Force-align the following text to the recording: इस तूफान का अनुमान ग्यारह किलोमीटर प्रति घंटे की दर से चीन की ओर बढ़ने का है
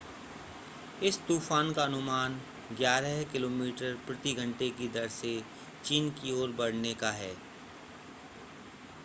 इस 1.03 1.19
तूफान 1.27 1.71
का 1.73 1.83
अनुमान 1.83 2.39
ग्यारह 2.77 3.23
किलोमीटर 3.23 3.93
प्रति 4.07 4.33
घंटे 4.33 4.69
की 4.69 4.87
दर 4.87 5.07
से 5.11 5.39
चीन 5.85 6.09
की 6.11 6.31
ओर 6.31 6.51
बढ़ने 6.51 6.93
का 6.93 7.11
है 7.11 7.33